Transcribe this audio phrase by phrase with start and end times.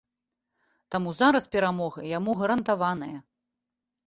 [0.95, 3.15] Таму зараз перамога яму гарантаваная.